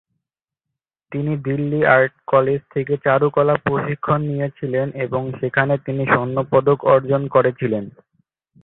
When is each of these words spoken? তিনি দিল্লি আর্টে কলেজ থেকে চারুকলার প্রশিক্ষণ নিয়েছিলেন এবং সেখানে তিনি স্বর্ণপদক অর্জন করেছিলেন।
তিনি 1.11 1.33
দিল্লি 1.37 1.79
আর্টে 1.85 2.19
কলেজ 2.27 2.61
থেকে 2.73 2.93
চারুকলার 2.97 3.59
প্রশিক্ষণ 3.63 4.19
নিয়েছিলেন 4.21 4.87
এবং 4.97 5.21
সেখানে 5.39 5.73
তিনি 5.77 6.03
স্বর্ণপদক 6.05 6.79
অর্জন 6.85 7.21
করেছিলেন। 7.27 7.85